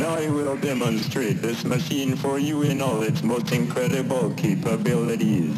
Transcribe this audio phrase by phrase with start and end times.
[0.00, 5.54] Now I will demonstrate this machine for you in all its most incredible capabilities.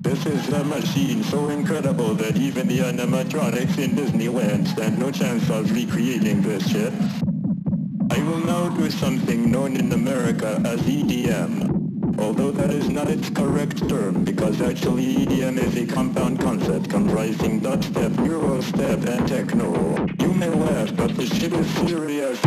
[0.00, 5.50] This is a machine so incredible that even the animatronics in Disneyland stand no chance
[5.50, 6.94] of recreating this shit.
[8.10, 12.18] I will now do something known in America as EDM.
[12.18, 17.60] Although that is not its correct term because actually EDM is a compound concept comprising
[17.60, 20.06] dubstep, Eurostep, and techno.
[20.20, 22.40] You may laugh, but this shit is serious.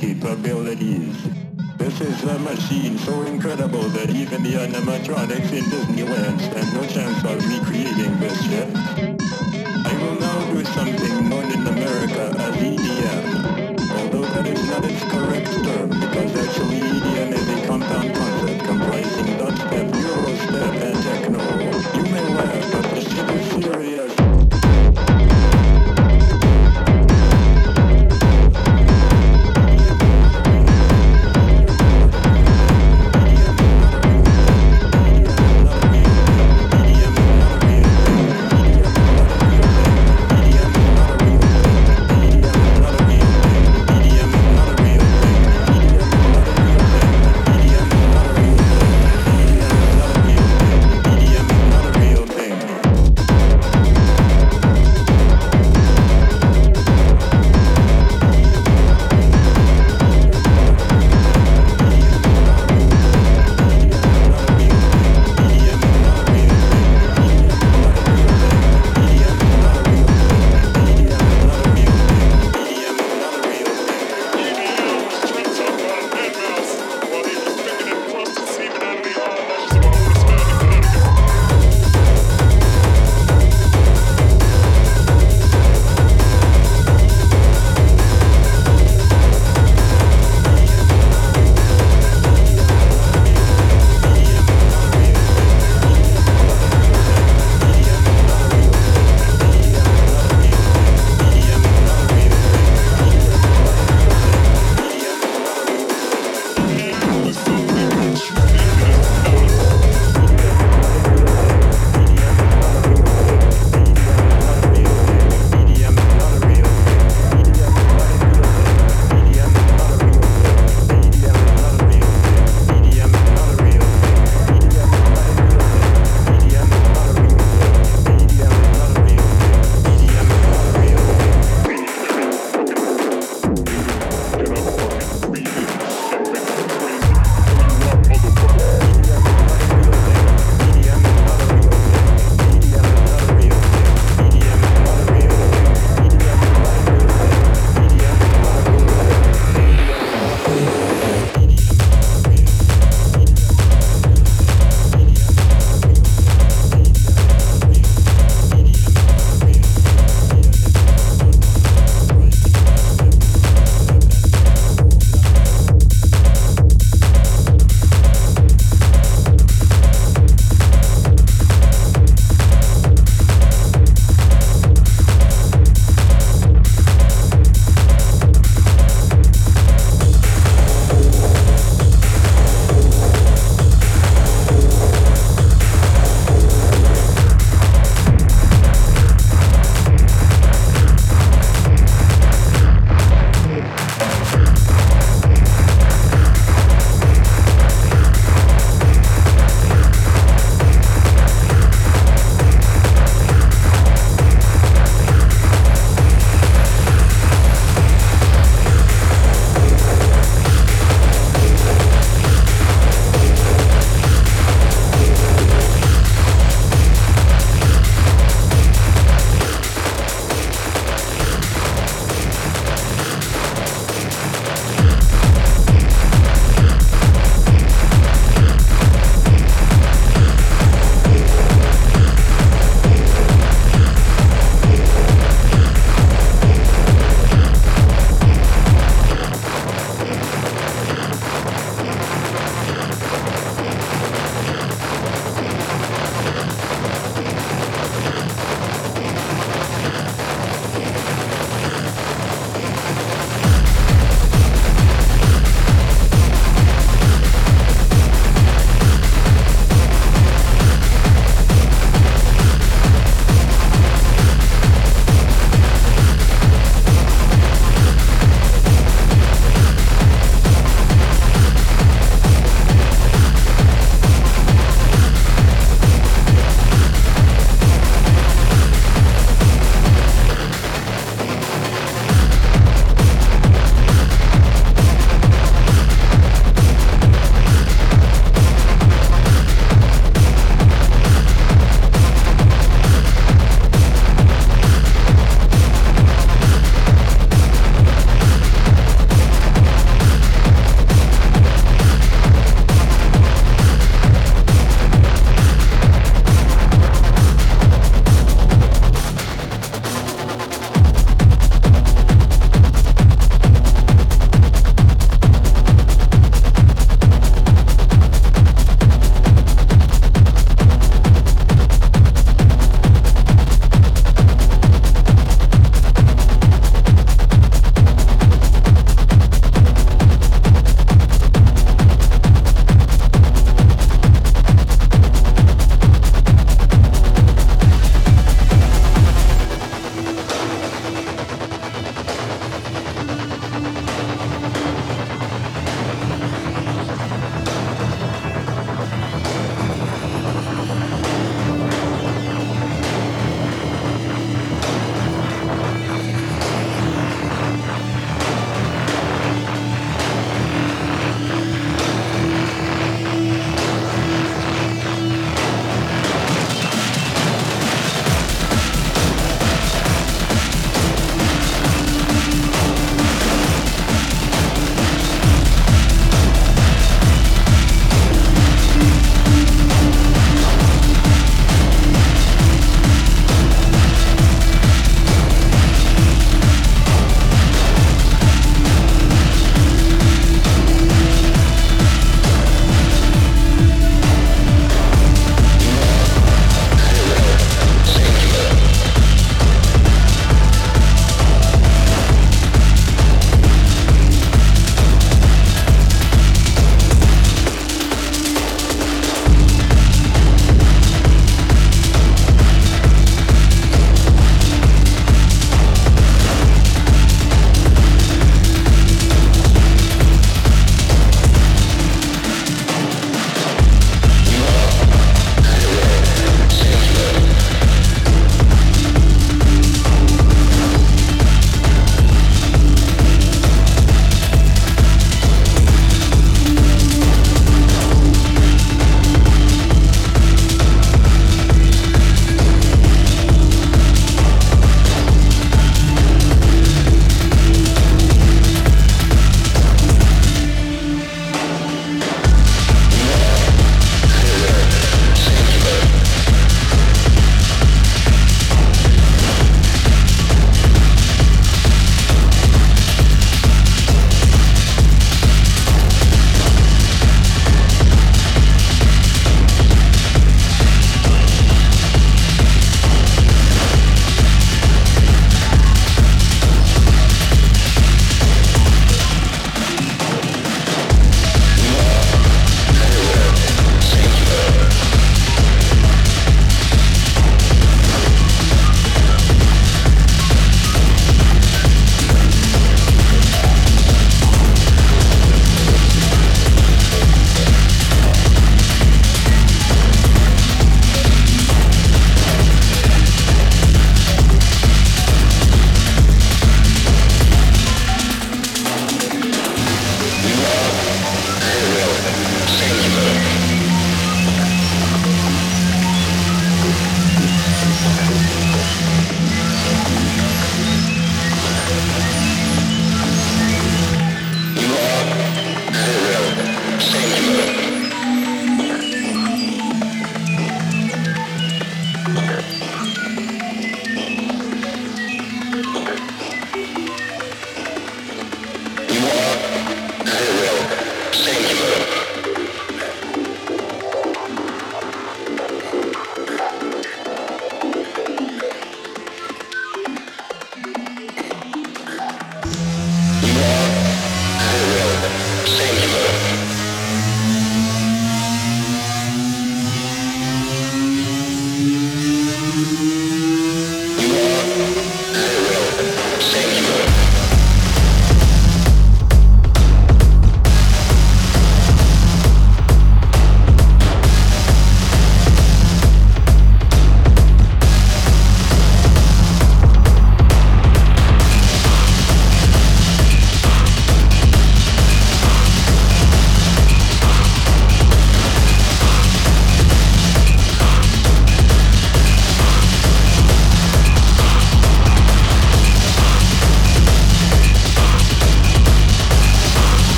[0.00, 0.49] keep up.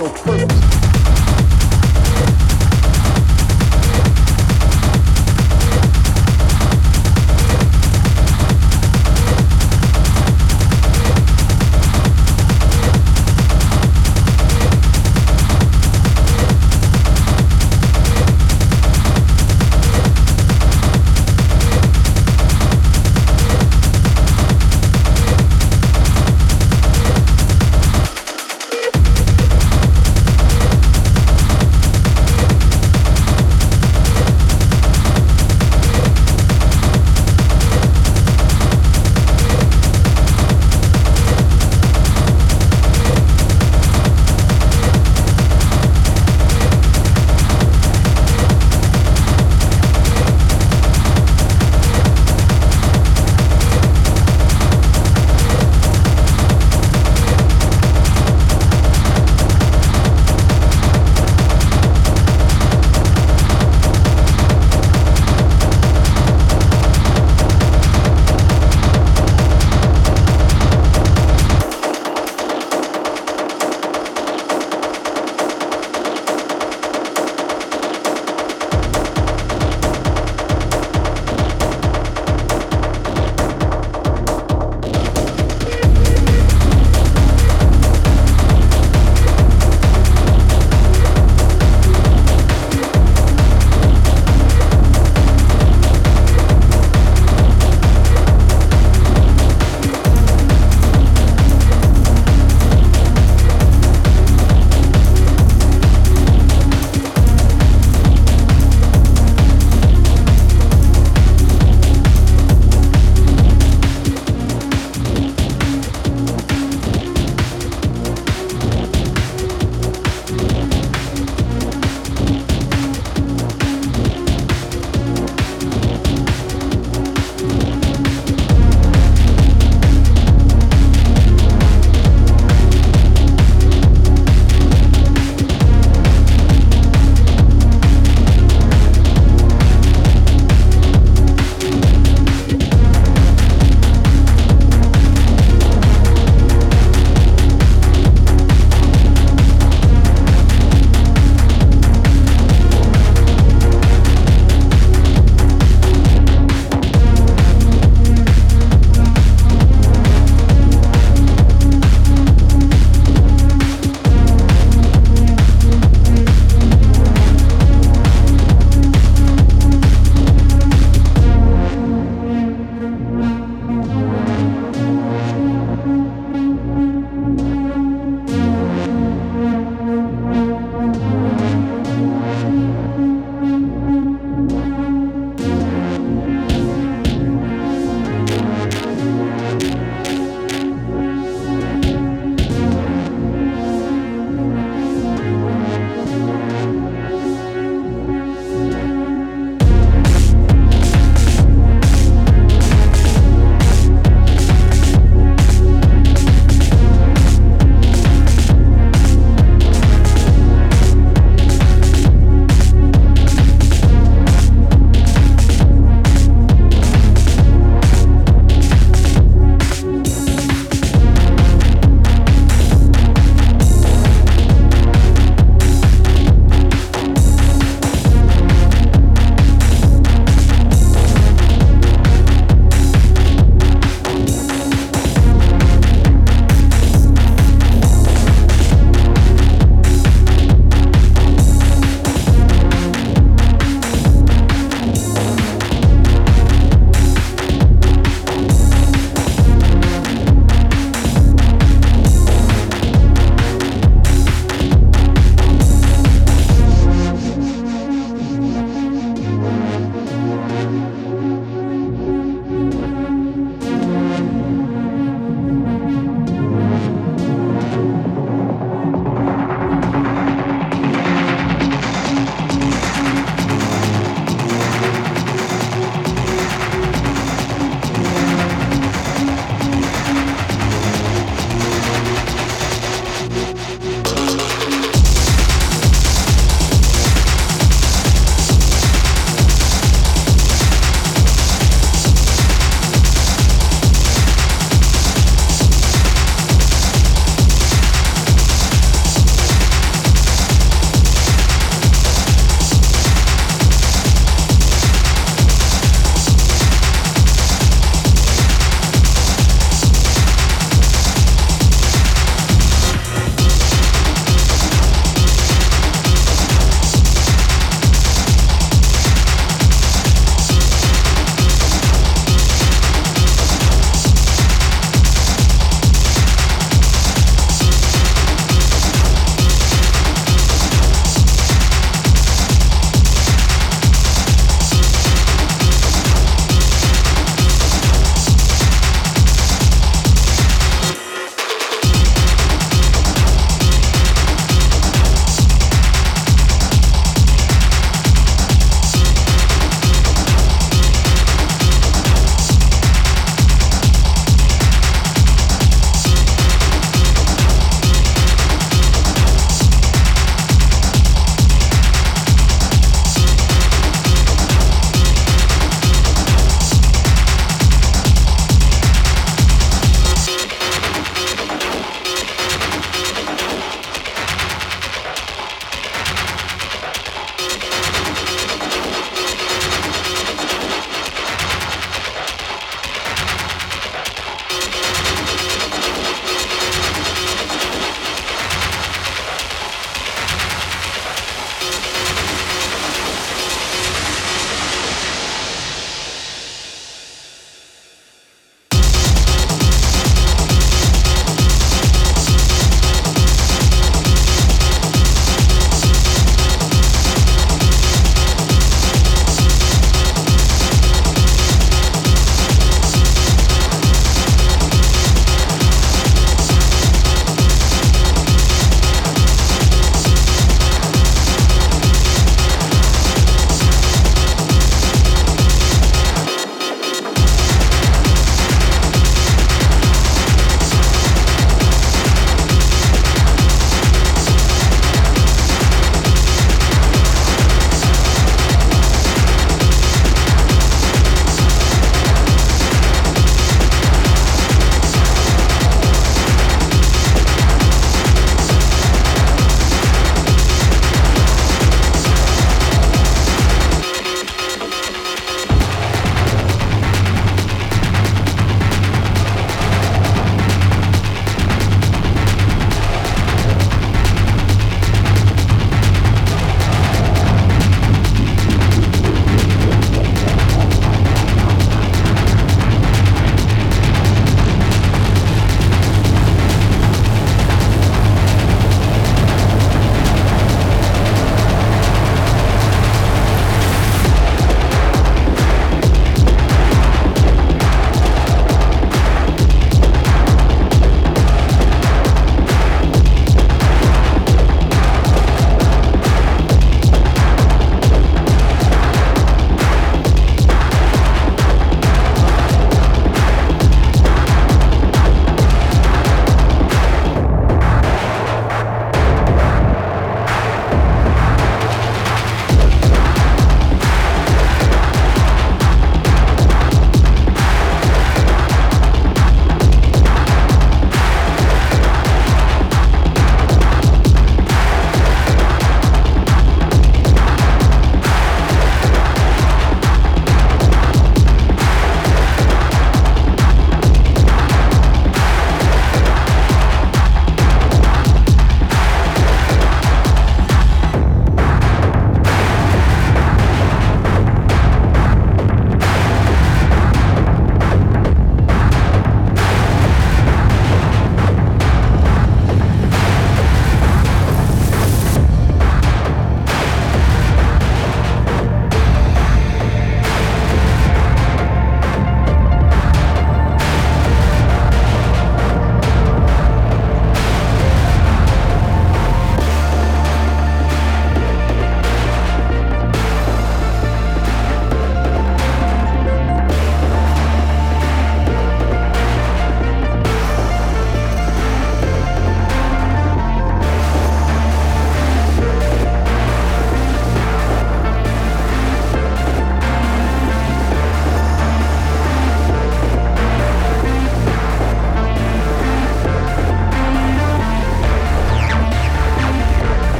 [0.00, 0.59] No purpose.